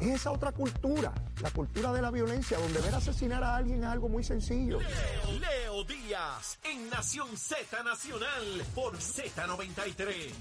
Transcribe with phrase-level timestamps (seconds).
[0.00, 3.88] Es esa otra cultura, la cultura de la violencia, donde ver asesinar a alguien es
[3.88, 4.78] algo muy sencillo.
[4.78, 10.32] Leo, Leo Díaz en Nación Z Nacional por Z93.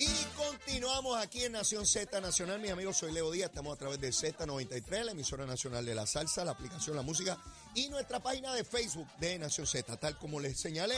[0.00, 2.58] Y continuamos aquí en Nación Z Nacional.
[2.58, 3.50] Mis amigos, soy Leo Díaz.
[3.50, 7.38] Estamos a través de Z93, la emisora nacional de la salsa, la aplicación La Música
[7.76, 9.96] y nuestra página de Facebook de Nación Z.
[9.98, 10.96] Tal como les señalé,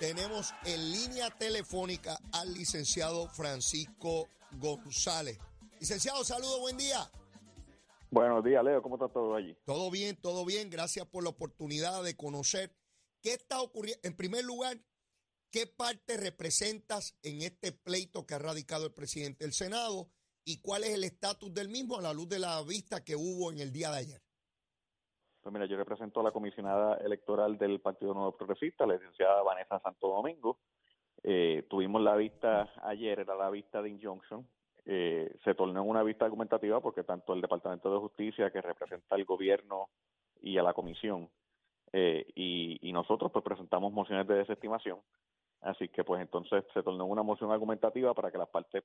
[0.00, 5.38] tenemos en línea telefónica al licenciado Francisco González.
[5.82, 7.10] Licenciado, saludo, buen día.
[8.08, 8.80] Buenos días, Leo.
[8.82, 9.56] ¿Cómo está todo allí?
[9.64, 10.70] Todo bien, todo bien.
[10.70, 12.70] Gracias por la oportunidad de conocer
[13.20, 13.98] qué está ocurriendo.
[14.04, 14.76] En primer lugar,
[15.50, 20.06] ¿qué parte representas en este pleito que ha radicado el presidente del Senado
[20.44, 23.50] y cuál es el estatus del mismo a la luz de la vista que hubo
[23.50, 24.22] en el día de ayer?
[25.40, 29.80] Pues mira, yo represento a la comisionada electoral del Partido Nuevo Progresista, la licenciada Vanessa
[29.80, 30.60] Santo Domingo.
[31.24, 34.46] Eh, tuvimos la vista ayer, era la vista de injunction,
[34.84, 39.14] eh, se tornó en una vista argumentativa porque tanto el Departamento de Justicia, que representa
[39.14, 39.88] al gobierno
[40.40, 41.30] y a la comisión,
[41.92, 44.98] eh, y, nosotros pues presentamos mociones de desestimación.
[45.62, 48.84] Así que pues entonces se tornó en una moción argumentativa para que las partes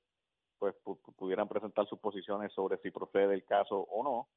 [0.58, 0.74] pues
[1.16, 4.28] pudieran presentar sus posiciones sobre si procede el caso o no.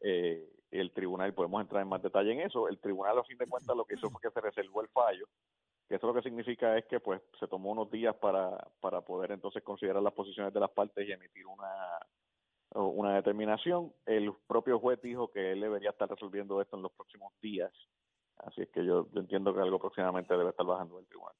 [0.00, 3.46] Eh, el tribunal, podemos entrar en más detalle en eso, el tribunal a fin de
[3.46, 5.26] cuentas lo que hizo fue que se reservó el fallo
[5.88, 9.32] que eso lo que significa es que pues se tomó unos días para, para poder
[9.32, 11.98] entonces considerar las posiciones de las partes y emitir una,
[12.74, 13.92] una determinación.
[14.04, 17.72] El propio juez dijo que él debería estar resolviendo esto en los próximos días.
[18.38, 21.34] Así es que yo, entiendo que algo próximamente debe estar bajando el tribunal.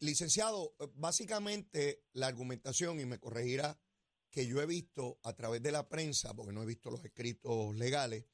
[0.00, 3.76] Licenciado, básicamente la argumentación, y me corregirá,
[4.30, 7.74] que yo he visto a través de la prensa, porque no he visto los escritos
[7.74, 8.26] legales,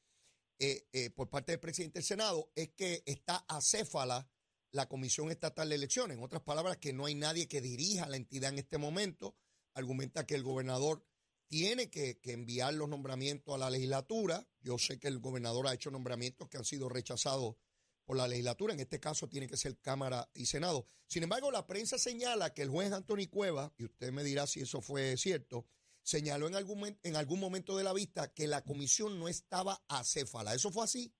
[0.58, 4.28] eh, eh, por parte del presidente del Senado, es que está acéfala
[4.70, 6.16] la Comisión Estatal de Elecciones.
[6.16, 9.36] En otras palabras, que no hay nadie que dirija la entidad en este momento.
[9.74, 11.04] Argumenta que el gobernador
[11.48, 14.46] tiene que, enviar los nombramientos a la legislatura.
[14.60, 17.56] Yo sé que el gobernador ha hecho nombramientos que han sido rechazados
[18.04, 18.74] por la legislatura.
[18.74, 20.86] En este caso tiene que ser Cámara y Senado.
[21.06, 24.60] Sin embargo, la prensa señala que el juez Anthony Cueva, y usted me dirá si
[24.60, 25.66] eso fue cierto,
[26.02, 30.54] señaló en algún, en algún momento de la vista que la comisión no estaba acéfala.
[30.54, 31.12] ¿Eso fue así?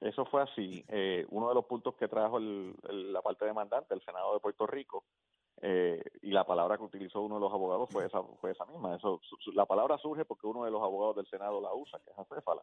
[0.00, 0.84] Eso fue así.
[0.88, 5.04] Eh, uno de los puntos que trajo la parte demandante, el Senado de Puerto Rico,
[5.62, 8.96] eh, y la palabra que utilizó uno de los abogados fue esa, fue esa misma.
[8.96, 9.20] Eso,
[9.54, 12.62] la palabra surge porque uno de los abogados del Senado la usa, que es acéfala.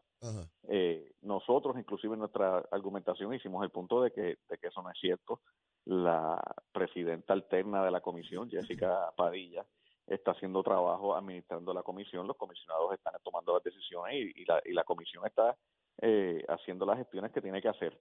[0.66, 4.90] Eh, nosotros, inclusive en nuestra argumentación, hicimos el punto de que, de que eso no
[4.90, 5.40] es cierto.
[5.84, 9.64] La presidenta alterna de la comisión, Jessica Padilla,
[10.08, 14.72] está haciendo trabajo administrando la comisión, los comisionados están tomando las decisiones y, la, y
[14.72, 15.56] la comisión está
[16.00, 17.98] eh, haciendo las gestiones que tiene que hacer.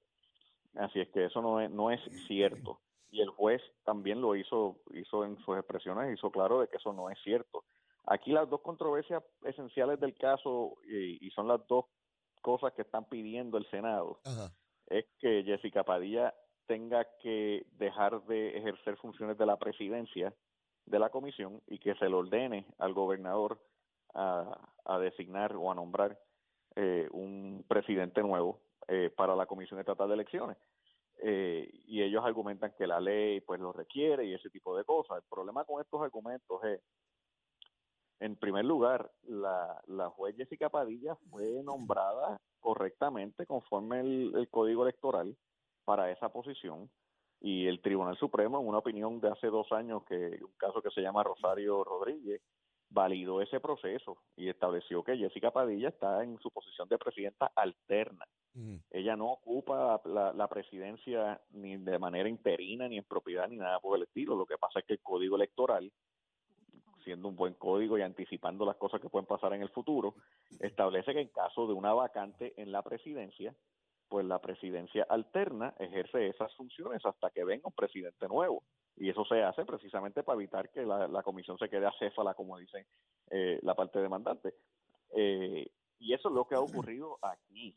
[0.76, 2.80] Así es que eso no es, no es cierto.
[3.10, 6.94] Y el juez también lo hizo, hizo en sus expresiones, hizo claro de que eso
[6.94, 7.64] no es cierto.
[8.06, 11.86] Aquí las dos controversias esenciales del caso, y, son las dos
[12.42, 14.20] cosas que están pidiendo el Senado,
[14.88, 16.34] es que Jessica Padilla
[16.68, 20.34] tenga que dejar de ejercer funciones de la presidencia
[20.86, 23.60] de la comisión y que se le ordene al gobernador
[24.14, 26.18] a, a designar o a nombrar
[26.80, 30.58] eh, un presidente nuevo eh, para la Comisión Estatal de Elecciones.
[31.24, 35.18] Eh, y ellos argumentan que la ley pues lo requiere y ese tipo de cosas.
[35.18, 36.80] El problema con estos argumentos es,
[38.20, 44.84] en primer lugar, la, la juez Jessica Padilla fue nombrada correctamente conforme el, el Código
[44.84, 45.36] Electoral
[45.84, 46.92] para esa posición
[47.42, 50.92] y el Tribunal Supremo, en una opinión de hace dos años, que un caso que
[50.92, 52.40] se llama Rosario Rodríguez,
[52.90, 58.26] validó ese proceso y estableció que Jessica Padilla está en su posición de presidenta alterna.
[58.90, 63.96] Ella no ocupa la, presidencia ni de manera interina, ni en propiedad, ni nada por
[63.96, 64.36] el estilo.
[64.36, 65.92] Lo que pasa es que el código electoral,
[67.04, 70.16] siendo un buen código y anticipando las cosas que pueden pasar en el futuro,
[70.60, 73.54] establece que en caso de una vacante en la presidencia,
[74.10, 78.64] pues la presidencia alterna ejerce esas funciones hasta que venga un presidente nuevo
[78.98, 82.88] y eso se hace precisamente para evitar que la, comisión se quede acéfala, como dice
[83.30, 84.56] eh, la parte demandante.
[85.16, 87.76] Eh, y eso es lo que ha ocurrido aquí.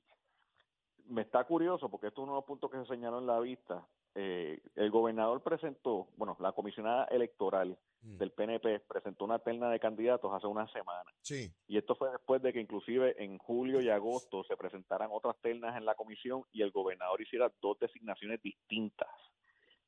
[1.07, 3.41] Me está curioso porque esto es uno de los puntos que se señaló en la
[3.41, 3.87] vista.
[4.15, 8.17] Eh, el gobernador presentó, bueno, la comisionada electoral mm.
[8.17, 11.11] del PNP presentó una terna de candidatos hace una semana.
[11.21, 11.53] Sí.
[11.69, 15.77] Y esto fue después de que inclusive en julio y agosto se presentaran otras ternas
[15.77, 19.09] en la comisión y el gobernador hiciera dos designaciones distintas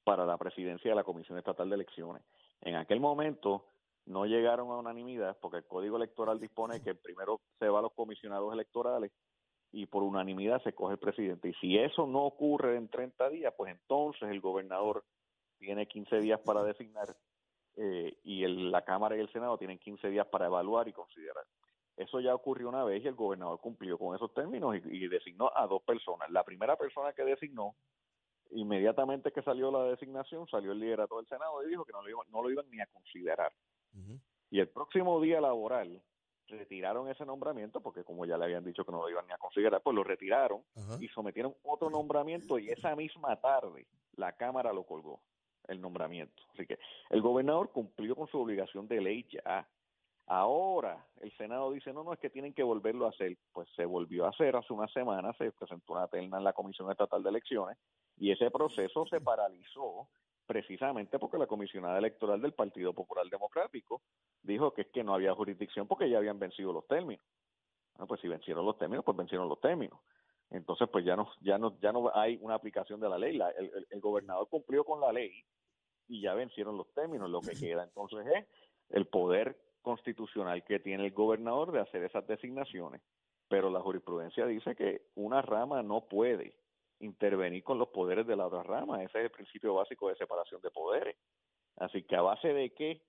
[0.04, 2.22] para la presidencia de la Comisión Estatal de Elecciones.
[2.60, 3.66] En aquel momento
[4.06, 7.92] no llegaron a unanimidad porque el Código Electoral dispone que primero se va a los
[7.92, 9.12] comisionados electorales
[9.72, 11.48] y por unanimidad se coge el presidente.
[11.48, 15.04] Y si eso no ocurre en 30 días, pues entonces el gobernador
[15.58, 17.14] tiene 15 días para designar
[17.76, 21.44] eh, y la Cámara y el Senado tienen 15 días para evaluar y considerar.
[21.96, 25.66] Eso ya ocurrió una vez y el gobernador cumplió con esos términos y, designó a
[25.66, 26.30] dos personas.
[26.30, 27.74] La primera persona que designó,
[28.54, 32.08] inmediatamente que salió la designación, salió el liderato del Senado y dijo que no lo
[32.08, 33.52] iban, no lo iban ni a considerar.
[34.50, 36.02] Y el próximo día laboral
[36.48, 39.38] retiraron ese nombramiento, porque como ya le habían dicho que no lo iban ni a
[39.38, 40.62] considerar, pues lo retiraron
[41.00, 45.20] y sometieron otro nombramiento y esa misma tarde la Cámara lo colgó,
[45.68, 46.42] el nombramiento.
[46.52, 46.78] Así que
[47.10, 49.66] el gobernador cumplió con su obligación de ley ya.
[50.26, 53.36] Ahora el Senado dice, no, no, es que tienen que volverlo a hacer.
[53.52, 56.90] Pues se volvió a hacer hace una semana, se presentó una terna en la Comisión
[56.90, 57.78] Estatal de Elecciones
[58.16, 60.08] y ese proceso se paralizó
[60.46, 64.02] precisamente porque la comisionada electoral del Partido Popular Democrático
[64.42, 67.24] dijo que es que no había jurisdicción porque ya habían vencido los términos.
[67.94, 69.98] Bueno, pues si vencieron los términos, pues vencieron los términos.
[70.50, 73.40] Entonces, pues ya no, ya no, ya no hay una aplicación de la ley.
[73.90, 75.44] el, gobernador cumplió con la ley
[76.08, 77.30] y ya vencieron los términos.
[77.30, 78.46] Lo que queda entonces es
[78.90, 83.00] el poder constitucional que tiene el gobernador de hacer esas designaciones.
[83.48, 86.54] Pero la jurisprudencia dice que una rama no puede
[87.02, 89.02] intervenir con los poderes de la otra rama.
[89.02, 91.16] Ese es el principio básico de separación de poderes.
[91.76, 93.02] Así que a base de qué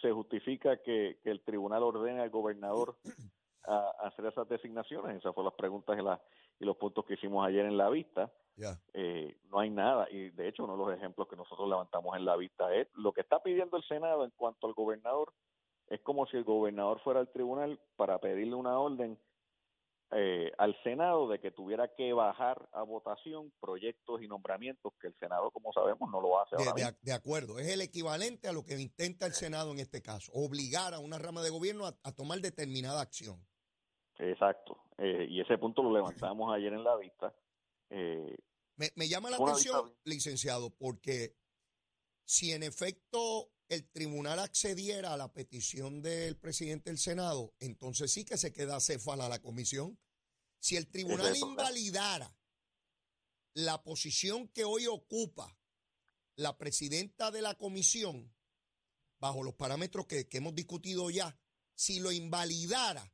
[0.00, 2.96] se justifica que, el tribunal ordene al gobernador
[3.64, 5.16] a, hacer esas designaciones.
[5.16, 8.30] Esas fueron las preguntas y, los puntos que hicimos ayer en la vista.
[8.92, 10.06] Eh, no hay nada.
[10.10, 13.12] Y de hecho, uno de los ejemplos que nosotros levantamos en la vista es lo
[13.12, 15.32] que está pidiendo el Senado en cuanto al gobernador.
[15.88, 19.18] Es como si el gobernador fuera al tribunal para pedirle una orden
[20.14, 25.14] eh, al Senado de que tuviera que bajar a votación proyectos y nombramientos que el
[25.18, 26.56] Senado, como sabemos, no lo hace.
[26.56, 30.30] De, de, acuerdo, es el equivalente a lo que intenta el Senado en este caso,
[30.34, 33.42] obligar a una rama de gobierno a, tomar determinada acción.
[34.18, 37.34] Exacto, eh, y ese punto lo levantamos ayer en la vista.
[37.88, 38.36] Eh,
[38.76, 41.36] me, llama la atención, licenciado, porque
[42.24, 48.22] si en efecto el tribunal accediera a la petición del presidente del Senado, entonces sí
[48.22, 49.98] que se queda céfala la comisión.
[50.60, 52.36] Si el tribunal invalidara
[53.54, 55.58] la posición que hoy ocupa
[56.36, 58.34] la presidenta de la comisión,
[59.18, 61.40] bajo los parámetros que, hemos discutido ya,
[61.74, 63.10] si lo invalidara,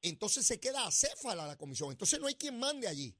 [0.00, 1.90] entonces se queda acéfala la comisión.
[1.90, 3.18] Entonces no hay quien mande allí.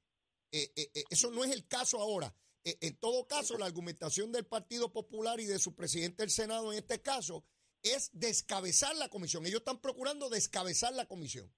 [0.51, 2.33] Eh, eh, eh, eso no es el caso ahora.
[2.65, 6.71] Eh, en todo caso, la argumentación del Partido Popular y de su presidente del Senado
[6.71, 7.43] en este caso
[7.83, 9.45] es descabezar la comisión.
[9.45, 11.49] Ellos están procurando descabezar la comisión.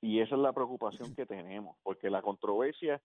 [0.00, 3.02] Y esa es la preocupación que tenemos, porque la controversia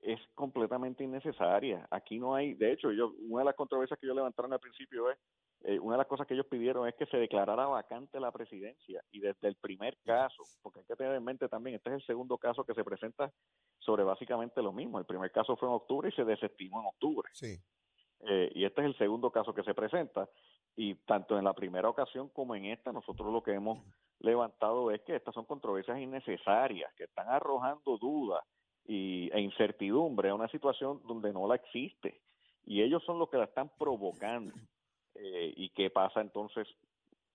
[0.00, 1.86] es completamente innecesaria.
[1.90, 5.10] Aquí no hay, de hecho, yo, una de las controversias que yo levantaron al principio
[5.10, 5.18] es
[5.64, 9.02] eh, una de las cosas que ellos pidieron es que se declarara vacante la presidencia
[9.12, 12.06] y desde el primer caso, porque hay que tener en mente también, este es el
[12.06, 13.32] segundo caso que se presenta
[13.78, 14.98] sobre básicamente lo mismo.
[14.98, 17.28] El primer caso fue en octubre y se desestimó en octubre.
[17.32, 17.58] Sí.
[18.24, 20.28] Eh, y este es el segundo caso que se presenta.
[20.74, 23.84] Y tanto en la primera ocasión como en esta, nosotros lo que hemos
[24.20, 28.42] levantado es que estas son controversias innecesarias, que están arrojando dudas
[28.86, 32.20] y, e incertidumbre a una situación donde no la existe.
[32.64, 34.54] Y ellos son los que la están provocando.
[35.14, 36.66] Eh, ¿Y qué pasa entonces?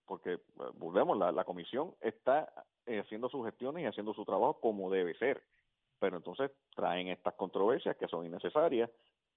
[0.05, 0.39] Porque, eh,
[0.75, 2.51] volvemos, la, la comisión está
[2.85, 5.43] eh, haciendo sus gestiones y haciendo su trabajo como debe ser.
[5.99, 8.89] Pero entonces traen estas controversias que son innecesarias,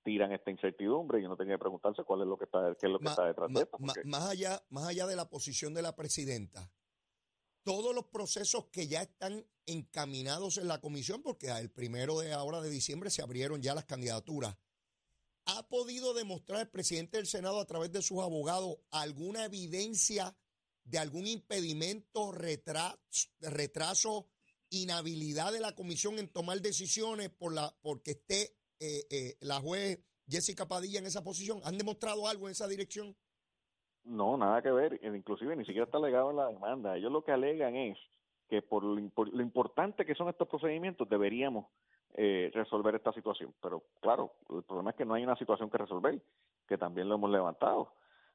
[0.02, 2.92] tiran esta incertidumbre y uno tiene que preguntarse cuál es lo que está, qué es
[2.92, 3.78] lo que está detrás de esto.
[3.78, 6.70] Más, allá, más allá de la posición de la presidenta,
[7.62, 12.60] todos los procesos que ya están encaminados en la comisión, porque el primero de ahora
[12.60, 14.56] de diciembre se abrieron ya las candidaturas
[15.56, 20.36] ¿Ha podido demostrar el presidente del Senado a través de sus abogados alguna evidencia
[20.84, 24.28] de algún impedimento, retraso,
[24.70, 29.98] inhabilidad de la comisión en tomar decisiones por la porque esté eh, eh, la juez
[30.28, 31.60] Jessica Padilla en esa posición?
[31.64, 33.16] ¿Han demostrado algo en esa dirección?
[34.04, 35.00] No, nada que ver.
[35.02, 36.96] Inclusive ni siquiera está alegado en la demanda.
[36.96, 37.98] Ellos lo que alegan es
[38.48, 41.66] que por lo importante que son estos procedimientos deberíamos
[42.14, 43.54] eh, resolver esta situación.
[43.62, 46.20] Pero claro, el problema es que no hay una situación que resolver,
[46.66, 47.92] que también lo hemos levantado,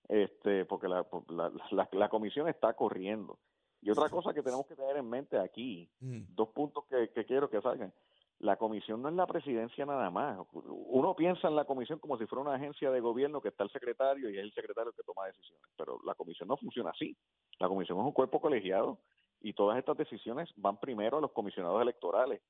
[0.08, 3.40] este, porque la, la, la, comisión está corriendo.
[3.82, 6.36] Y otra cosa que tenemos que tener en mente aquí, mm.
[6.36, 7.94] dos puntos que, que quiero que salgan.
[8.40, 10.40] La comisión no es la presidencia nada más.
[10.52, 13.72] Uno piensa en la comisión como si fuera una agencia de gobierno que está el
[13.72, 17.16] secretario y es el secretario que toma decisiones, pero la comisión no funciona así.
[17.60, 19.00] La comisión es un cuerpo colegiado
[19.42, 22.42] y todas estas decisiones van primero a los comisionados electorales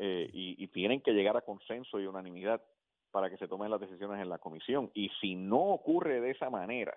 [0.00, 2.62] eh, y, tienen que llegar a consenso y unanimidad
[3.10, 4.92] para que se tomen las decisiones en la comisión.
[4.94, 6.96] Y si no ocurre de esa manera,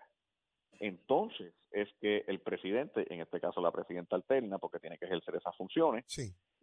[0.79, 5.35] entonces es que el presidente, en este caso la presidenta alterna, porque tiene que ejercer
[5.35, 6.05] esas funciones,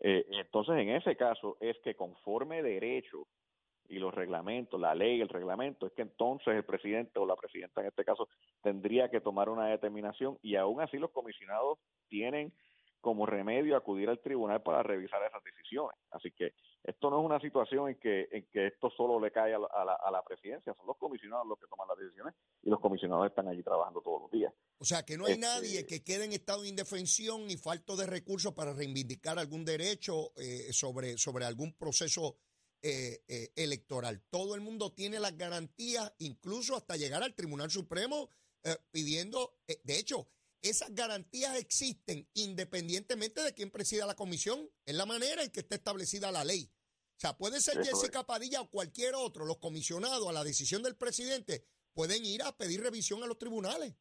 [0.00, 3.26] eh, entonces en ese caso es que conforme derecho
[3.88, 7.80] y los reglamentos, la ley, el reglamento, es que entonces el presidente o la presidenta
[7.80, 8.28] en este caso
[8.62, 11.78] tendría que tomar una determinación y aún así los comisionados
[12.08, 12.52] tienen
[13.00, 15.98] como remedio acudir al tribunal para revisar esas decisiones.
[16.10, 16.52] Así que
[16.84, 19.66] esto no es una situación en que, en que esto solo le cae a la,
[19.66, 23.48] a, la, presidencia, son los comisionados los que toman las decisiones y los comisionados están
[23.48, 24.52] allí trabajando todos los días.
[24.78, 27.96] O sea, que no hay este nadie que quede en estado de indefensión y falto
[27.96, 32.36] de recursos para reivindicar algún derecho eh, sobre, sobre algún proceso
[32.82, 34.22] eh, eh, electoral.
[34.30, 38.30] Todo el mundo tiene las garantías, incluso hasta llegar al Tribunal Supremo
[38.90, 40.28] pidiendo, de hecho,
[40.62, 44.68] esas garantías existen independientemente de quién presida la comisión.
[44.84, 46.70] Es la manera en que está establecida la ley.
[47.16, 50.96] O sea, puede ser Jessica Padilla o cualquier otro, los comisionados a la decisión del
[50.96, 53.96] presidente pueden ir a pedir revisión a los tribunales.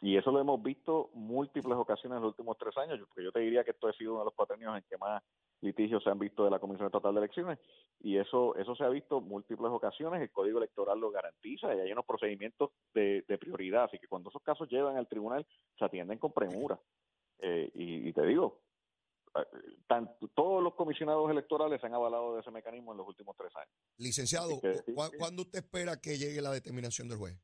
[0.00, 3.40] Y eso lo hemos visto múltiples ocasiones en los últimos tres años, porque yo te
[3.40, 5.22] diría que esto ha sido uno de los cuatro años en que más
[5.60, 7.58] litigios se han visto de la Comisión Estatal de Elecciones,
[8.00, 11.92] y eso eso se ha visto múltiples ocasiones, el Código Electoral lo garantiza y hay
[11.92, 15.46] unos procedimientos de, prioridad, así que cuando esos casos llegan al tribunal
[15.78, 16.78] se atienden con premura.
[17.38, 18.62] Eh, y, te digo,
[19.34, 23.54] eh, todos los comisionados electorales se han avalado de ese mecanismo en los últimos tres
[23.56, 23.74] años.
[23.98, 24.60] Licenciado,
[25.18, 27.38] ¿cuándo usted espera que llegue la determinación del juez?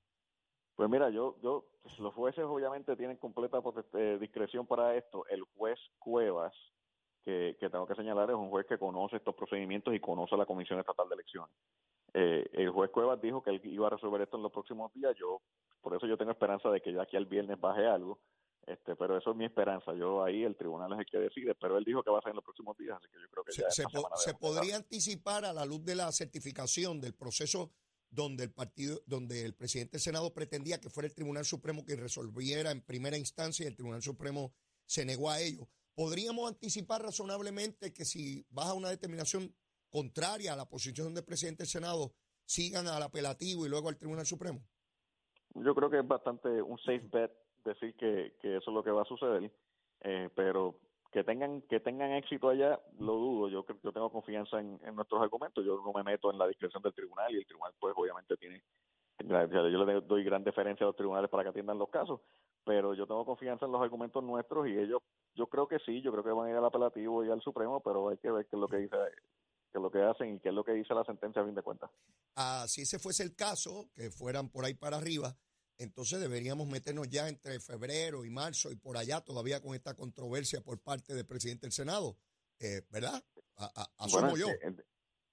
[0.75, 1.67] Pues mira, yo, yo,
[1.99, 3.63] los jueces obviamente tienen completa
[3.95, 5.27] eh, discreción para esto.
[5.29, 6.55] El juez Cuevas,
[7.25, 10.81] que, tengo que señalar, es un juez que conoce estos procedimientos y conoce la Comisión
[10.81, 11.55] Estatal de Elecciones.
[12.15, 15.15] Eh, el juez Cuevas dijo que él iba a resolver esto en los próximos días.
[15.19, 15.41] Yo,
[15.81, 18.19] por eso yo tengo esperanza de que ya aquí al viernes baje algo.
[18.67, 19.93] Este, pero eso es mi esperanza.
[19.95, 22.31] Yo ahí el tribunal es el que decide, pero él dijo que va a ser
[22.31, 25.53] en los próximos días, así que yo creo que se, ya se, podría anticipar a
[25.53, 27.73] la luz de la certificación del proceso
[28.09, 31.99] donde el partido, donde el presidente del Senado pretendía que fuera el Tribunal Supremo quien
[31.99, 34.53] resolviera en primera instancia y el Tribunal Supremo
[34.87, 35.67] se negó a ello.
[35.95, 39.55] ¿Podríamos anticipar razonablemente que si baja una determinación
[39.91, 42.13] contraria a la posición del presidente del Senado,
[42.47, 44.61] sigan al apelativo y luego al Tribunal Supremo?
[45.55, 47.33] Yo creo que es bastante un safe bet
[47.65, 49.53] decir que, que eso es lo que va a suceder,
[50.01, 50.81] eh, pero
[51.13, 55.63] que tengan que tengan éxito allá lo dudo yo yo tengo confianza en, nuestros argumentos
[55.63, 58.63] yo no me meto en la discreción del tribunal y el tribunal pues obviamente tiene
[59.21, 62.21] yo le doy gran deferencia a los tribunales para que atiendan los casos
[62.65, 65.03] pero yo tengo confianza en los argumentos nuestros y ellos
[65.35, 67.81] yo creo que sí yo creo que van a ir al apelativo y al supremo
[67.81, 68.97] pero hay que ver qué es lo que dice
[69.71, 71.55] qué es lo que hacen y qué es lo que dice la sentencia a fin
[71.55, 71.91] de cuentas
[72.37, 75.37] ah, si ese fuese el caso que fueran por ahí para arriba
[75.83, 80.61] entonces deberíamos meternos ya entre febrero y marzo y por allá todavía con esta controversia
[80.61, 82.17] por parte del presidente del Senado,
[82.61, 83.21] eh, ¿verdad?
[83.99, 84.47] asumo yo.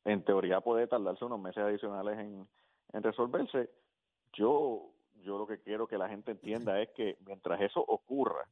[0.06, 3.70] En, teoría puede tardarse unos meses adicionales en, resolverse.
[4.34, 4.92] Yo,
[5.22, 8.50] yo lo que quiero que la gente entienda es que mientras eso ocurra,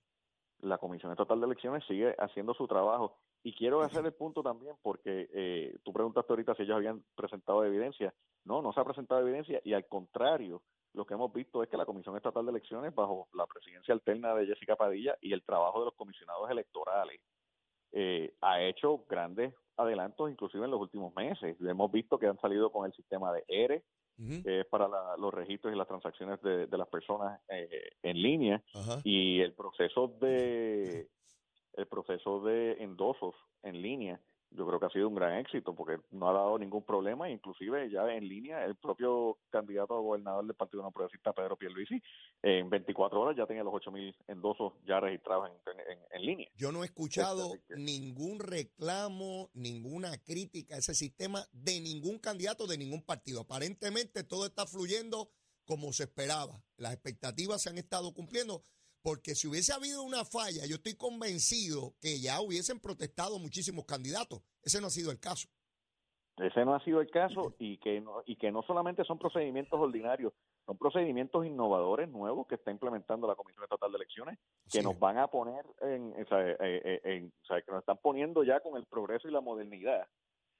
[0.59, 3.17] la Comisión Estatal de Elecciones sigue haciendo su trabajo.
[3.43, 7.63] Y quiero hacer el punto también porque eh, tú preguntaste ahorita si ellos habían presentado
[7.63, 8.13] evidencia.
[8.45, 10.61] No, no se ha presentado evidencia y al contrario,
[10.93, 14.33] lo que hemos visto es que la Comisión Estatal de Elecciones, bajo la presidencia alterna
[14.33, 17.21] de Jessica Padilla y el trabajo de los comisionados electorales,
[17.91, 21.55] eh, ha hecho grandes adelantos, inclusive en los últimos meses.
[21.61, 23.83] Hemos visto que han salido con el sistema de ERE,
[24.17, 28.62] que es para los registros y las transacciones de, las personas eh, en línea,
[29.03, 31.07] y el proceso de
[31.74, 34.19] el proceso de endosos en línea
[34.51, 37.89] yo creo que ha sido un gran éxito porque no ha dado ningún problema, inclusive
[37.89, 42.01] ya en línea el propio candidato a gobernador del Partido No Progresista, Pedro Pierluisi,
[42.42, 45.51] en 24 horas ya tenía los 8.000 endosos ya registrados
[46.12, 46.50] en, línea.
[46.56, 52.77] Yo no he escuchado ningún reclamo, ninguna crítica a ese sistema de ningún candidato de
[52.77, 53.42] ningún partido.
[53.42, 55.30] Aparentemente todo está fluyendo
[55.66, 56.63] como se esperaba.
[56.77, 58.63] Las expectativas se han estado cumpliendo
[59.01, 64.42] porque si hubiese habido una falla, yo estoy convencido que ya hubiesen protestado muchísimos candidatos.
[64.63, 65.48] Ese no ha sido el caso.
[66.38, 69.80] Ese no ha sido el caso y que no, y que no solamente son procedimientos
[69.80, 70.34] ordinarios,
[70.68, 74.38] son procedimientos innovadores nuevos que está implementando la Comisión Estatal de Elecciones,
[74.72, 78.44] que nos van a poner en, eh, eh, en, o sea, que nos están poniendo
[78.44, 80.08] ya con el progreso y la modernidad.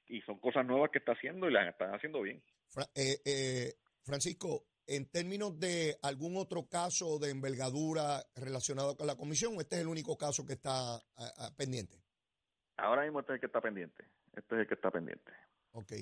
[0.08, 2.42] Y son cosas nuevas que está haciendo y las están haciendo bien.
[2.96, 9.76] Eh, Francisco, en términos de algún otro caso de envergadura relacionado con la comisión, este
[9.76, 11.02] es el único caso que está
[11.56, 12.02] pendiente?
[12.78, 14.06] Ahora mismo este es el que está pendiente.
[14.34, 15.32] Este es el que está pendiente.
[15.72, 15.94] Ok.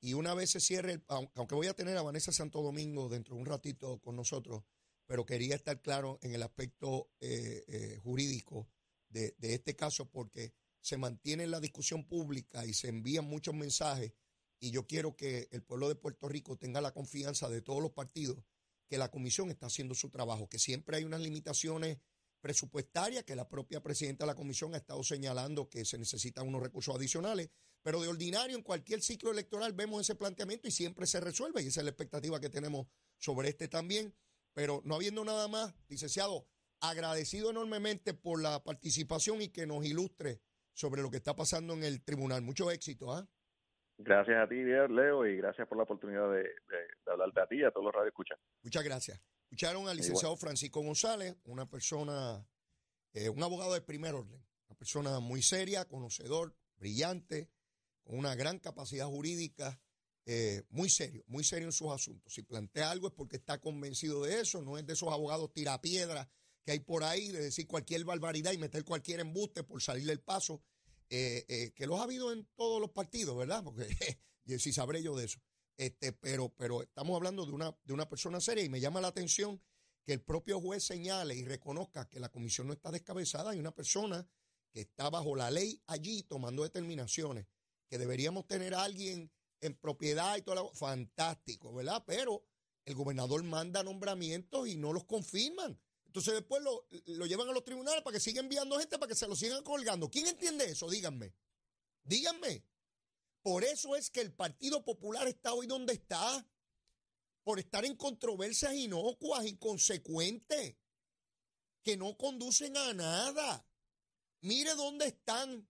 [0.00, 3.40] Y una vez se cierre, aunque voy a tener a Vanessa Santo Domingo dentro de
[3.40, 4.62] un ratito con nosotros,
[5.06, 8.68] pero quería estar claro en el aspecto eh, eh, jurídico
[9.08, 14.12] de, de este caso porque se mantiene la discusión pública y se envían muchos mensajes
[14.64, 17.92] y yo quiero que el pueblo de Puerto Rico tenga la confianza de todos los
[17.92, 18.42] partidos
[18.88, 21.98] que la comisión está haciendo su trabajo, que siempre hay unas limitaciones
[22.40, 26.62] presupuestarias que la propia presidenta de la comisión ha estado señalando que se necesitan unos
[26.62, 27.50] recursos adicionales,
[27.82, 31.66] pero de ordinario en cualquier ciclo electoral vemos ese planteamiento y siempre se resuelve y
[31.66, 32.86] esa es la expectativa que tenemos
[33.18, 34.14] sobre este también,
[34.54, 36.48] pero no habiendo nada más, licenciado,
[36.80, 40.40] agradecido enormemente por la participación y que nos ilustre
[40.72, 42.40] sobre lo que está pasando en el tribunal.
[42.40, 43.28] Mucho éxito, ¿ah?
[43.96, 47.64] Gracias a ti, Leo, y gracias por la oportunidad de, de, hablarte a ti y
[47.64, 48.38] a todos los radio escuchan.
[48.62, 49.20] Muchas gracias.
[49.44, 52.44] Escucharon al licenciado Francisco González, una persona,
[53.12, 57.50] eh, un abogado de primer orden, una persona muy seria, conocedor, brillante,
[58.02, 59.80] con una gran capacidad jurídica,
[60.26, 62.34] eh, muy serio, muy serio en sus asuntos.
[62.34, 66.28] Si plantea algo es porque está convencido de eso, no es de esos abogados tirapiedras
[66.64, 70.20] que hay por ahí, de decir cualquier barbaridad y meter cualquier embuste por salir del
[70.20, 70.62] paso.
[71.10, 73.62] Eh, eh, que los ha habido en todos los partidos, ¿verdad?
[73.62, 73.86] Porque
[74.58, 75.40] si sabré yo de eso.
[75.76, 79.08] Este, pero, pero estamos hablando de una, de una persona seria y me llama la
[79.08, 79.60] atención
[80.04, 83.74] que el propio juez señale y reconozca que la comisión no está descabezada y una
[83.74, 84.28] persona
[84.70, 87.46] que está bajo la ley allí tomando determinaciones,
[87.88, 92.04] que deberíamos tener a alguien en propiedad y todo lo fantástico, ¿verdad?
[92.06, 92.44] Pero
[92.84, 95.80] el gobernador manda nombramientos y no los confirman.
[96.14, 96.86] Entonces después lo,
[97.26, 100.08] llevan a los tribunales para que sigan enviando gente para que se lo sigan colgando.
[100.08, 100.88] ¿Quién entiende eso?
[100.88, 101.34] Díganme.
[102.04, 102.64] Díganme.
[103.42, 106.46] Por eso es que el Partido Popular está hoy donde está.
[107.42, 110.76] Por estar en controversias inocuas, inconsecuentes,
[111.82, 113.66] que no conducen a nada.
[114.42, 115.68] Mire dónde están.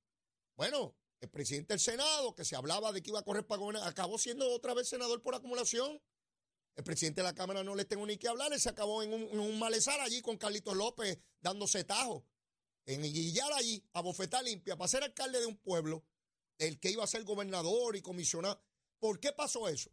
[0.57, 3.89] Bueno, el presidente del Senado, que se hablaba de que iba a correr para gobernar,
[3.89, 6.03] acabó siendo otra vez senador por acumulación.
[6.77, 9.59] El presidente de la Cámara no le tengo ni que hablar, se acabó en un,
[9.59, 12.27] malezar allí con Carlitos López dándose tajo.
[12.87, 16.05] En Guillar allí, a bofetar limpia, para ser alcalde de un pueblo,
[16.59, 18.61] el que iba a ser gobernador y comisionado.
[18.99, 19.91] ¿Por qué pasó eso?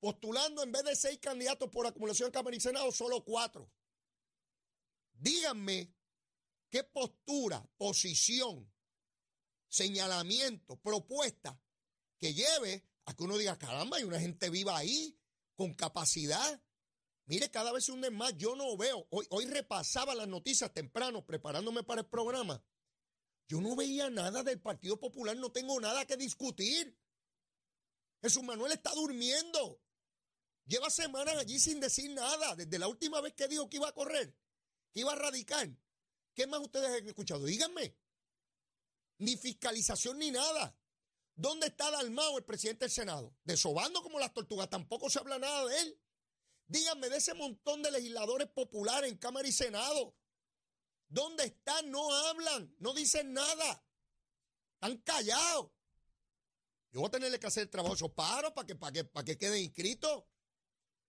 [0.00, 3.70] Postulando en vez de seis candidatos por acumulación de Cámara y Senado, solo cuatro.
[5.14, 5.94] Díganme
[6.68, 8.70] qué postura, posición,
[9.68, 11.58] señalamiento, propuesta
[12.18, 15.16] que lleve a que uno diga, caramba, hay una gente viva ahí,
[15.54, 16.62] con capacidad.
[17.26, 18.36] Mire, cada vez se hunden más.
[18.36, 19.06] Yo no veo.
[19.10, 22.62] Hoy, hoy repasaba las noticias temprano, preparándome para el programa.
[23.48, 26.98] Yo no veía nada del Partido Popular, no tengo nada que discutir.
[28.22, 29.80] Jesús Manuel está durmiendo.
[30.66, 32.56] Lleva semanas allí sin decir nada.
[32.56, 34.34] Desde la última vez que dijo que iba a correr,
[34.92, 35.68] que iba a radicar.
[36.34, 37.44] ¿Qué más ustedes han escuchado?
[37.44, 37.96] Díganme.
[39.18, 40.74] Ni fiscalización ni nada.
[41.36, 43.34] ¿Dónde está Dalmao, el presidente del Senado?
[43.44, 46.00] Desobando como las tortugas, tampoco se habla nada de él.
[46.66, 50.16] Díganme de ese montón de legisladores populares en Cámara y Senado.
[51.08, 51.90] ¿Dónde están?
[51.90, 53.84] No hablan, no dicen nada.
[54.74, 55.70] Están callados.
[56.92, 59.24] Yo voy a tenerle que hacer el trabajo esos paros para que, para que, para
[59.24, 60.24] que queden inscritos.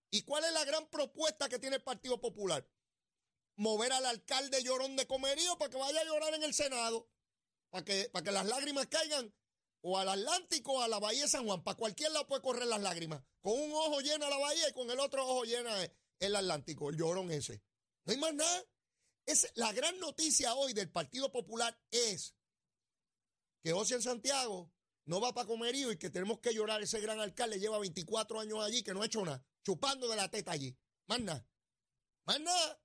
[0.10, 2.68] ¿Y cuál es la gran propuesta que tiene el Partido Popular?
[3.58, 7.08] Mover al alcalde llorón de comerío para que vaya a llorar en el Senado.
[7.70, 9.34] Para que, para que las lágrimas caigan
[9.88, 11.64] o al Atlántico o a la Bahía de San Juan.
[11.64, 13.22] Para cualquier lado puede correr las lágrimas.
[13.42, 15.72] Con un ojo llena la bahía y con el otro ojo llena
[16.20, 17.62] el Atlántico, el llorón ese.
[18.06, 18.64] No hay más nada.
[19.28, 22.36] Es, la gran noticia hoy del Partido Popular es
[23.64, 24.72] que José Santiago
[25.06, 26.82] no va para comerío y que tenemos que llorar.
[26.82, 30.32] Ese gran alcalde lleva 24 años allí que no ha hecho nada, chupando de la
[30.32, 30.76] teta allí.
[31.06, 31.48] Más nada.
[32.26, 32.82] Más nada.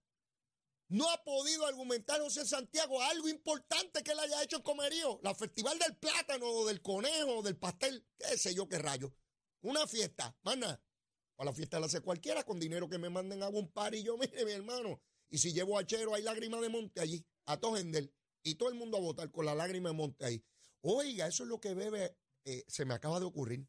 [0.91, 5.21] No ha podido argumentar José Santiago algo importante que él haya hecho en Comerío.
[5.23, 9.15] La festival del plátano, del conejo, del pastel, qué sé yo qué rayo.
[9.61, 10.83] Una fiesta, mana.
[11.37, 14.03] Para la fiesta la hace cualquiera con dinero que me manden a un par y
[14.03, 15.01] yo, mire, mi hermano.
[15.29, 18.13] Y si llevo a Chero, hay lágrimas de monte allí, a Tojendel.
[18.43, 20.45] Y todo el mundo a votar con la lágrima de monte ahí.
[20.81, 23.65] Oiga, eso es lo que bebe, eh, se me acaba de ocurrir.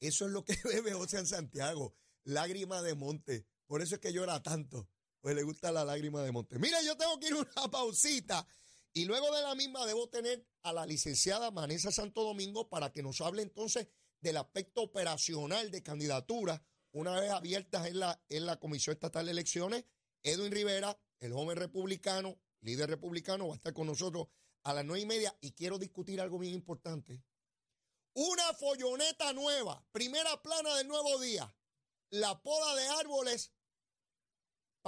[0.00, 1.94] Eso es lo que bebe José Santiago,
[2.24, 3.46] lágrima de monte.
[3.66, 4.88] Por eso es que llora tanto
[5.28, 6.58] pues le gusta la lágrima de monte.
[6.58, 8.48] Mira, yo tengo que ir una pausita
[8.94, 13.02] y luego de la misma debo tener a la licenciada Vanessa Santo Domingo para que
[13.02, 13.88] nos hable entonces
[14.22, 19.32] del aspecto operacional de candidatura una vez abiertas en la, en la Comisión Estatal de
[19.32, 19.84] Elecciones.
[20.22, 24.28] Edwin Rivera, el joven republicano, líder republicano, va a estar con nosotros
[24.62, 27.22] a las nueve y media y quiero discutir algo bien importante.
[28.14, 31.54] Una folloneta nueva, primera plana del nuevo día,
[32.08, 33.52] la poda de árboles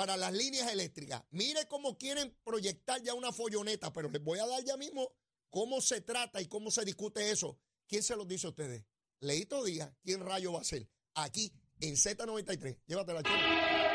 [0.01, 1.23] para las líneas eléctricas.
[1.31, 5.13] Mire cómo quieren proyectar ya una folloneta, pero les voy a dar ya mismo
[5.51, 7.59] cómo se trata y cómo se discute eso.
[7.87, 8.83] ¿Quién se los dice a ustedes?
[9.19, 10.89] Leito Díaz, ¿quién rayo va a ser?
[11.13, 12.79] Aquí en Z93.
[12.87, 13.90] Llévatela, chica.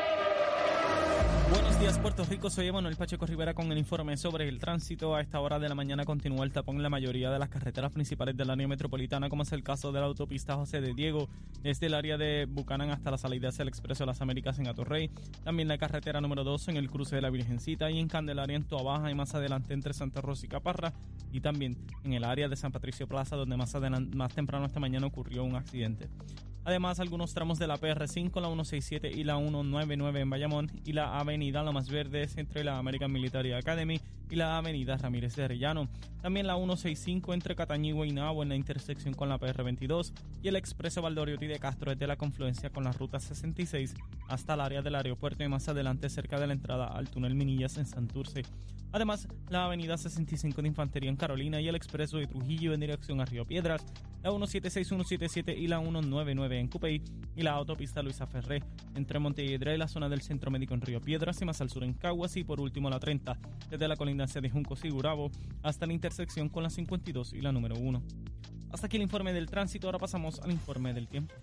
[1.48, 2.50] Buenos días, Puerto Rico.
[2.50, 5.14] Soy Emanuel Pacheco Rivera con el informe sobre el tránsito.
[5.14, 7.92] A esta hora de la mañana continúa el tapón en la mayoría de las carreteras
[7.92, 11.28] principales del área metropolitana, como es el caso de la autopista José de Diego,
[11.62, 14.66] desde el área de Bucanán hasta la salida hacia el Expreso de las Américas en
[14.66, 15.08] Atorrey.
[15.44, 18.64] También la carretera número 2 en el cruce de la Virgencita y en Candelaria en
[18.64, 20.94] Tuabaja y más adelante entre Santa Rosa y Caparra.
[21.30, 25.44] Y también en el área de San Patricio Plaza, donde más temprano esta mañana ocurrió
[25.44, 26.08] un accidente.
[26.66, 31.16] Además, algunos tramos de la PR5, la 167 y la 199 en Bayamón y la
[31.16, 35.88] avenida La Más Verde entre la American Military Academy y la avenida Ramírez de Arellano.
[36.20, 40.56] También la 165 entre Cataño y Guaynabo en la intersección con la PR22 y el
[40.56, 43.94] expreso Valdoriotti de Castro desde la confluencia con la ruta 66
[44.26, 47.76] hasta el área del aeropuerto y más adelante cerca de la entrada al túnel Minillas
[47.76, 48.42] en Santurce.
[48.92, 53.20] Además, la avenida 65 de Infantería en Carolina y el expreso de Trujillo en dirección
[53.20, 53.84] a Río Piedras,
[54.22, 57.02] la 176, 177 y la 199 en Cupey
[57.34, 58.62] y la autopista Luisa Ferré
[58.94, 61.84] entre Montelledra y la zona del Centro Médico en Río Piedras y más al sur
[61.84, 63.38] en Caguas y por último la 30
[63.70, 65.30] desde la colindancia de Juncos y Gurabo
[65.62, 68.02] hasta la intersección con la 52 y la número 1.
[68.70, 71.34] Hasta aquí el informe del tránsito, ahora pasamos al informe del tiempo.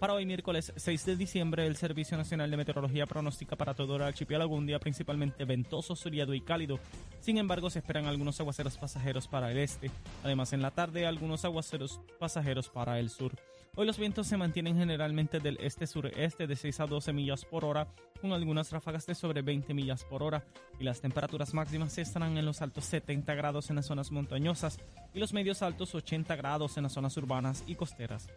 [0.00, 4.02] Para hoy, miércoles 6 de diciembre, el Servicio Nacional de Meteorología pronostica para todo el
[4.02, 6.80] archipiélago un día principalmente ventoso, soleado y cálido.
[7.20, 9.90] Sin embargo, se esperan algunos aguaceros pasajeros para el este.
[10.24, 13.32] Además, en la tarde, algunos aguaceros pasajeros para el sur.
[13.80, 17.88] Hoy los vientos se mantienen generalmente del este-sureste de 6 a 12 millas por hora,
[18.20, 20.44] con algunas ráfagas de sobre 20 millas por hora,
[20.78, 24.78] y las temperaturas máximas estarán en los altos 70 grados en las zonas montañosas
[25.14, 28.28] y los medios altos 80 grados en las zonas urbanas y costeras.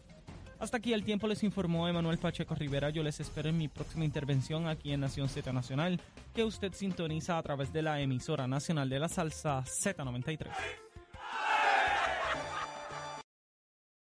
[0.59, 2.89] Hasta aquí el tiempo les informó Emanuel Pacheco Rivera.
[2.89, 5.99] Yo les espero en mi próxima intervención aquí en Nación Z Nacional,
[6.33, 10.92] que usted sintoniza a través de la emisora nacional de la salsa Z93.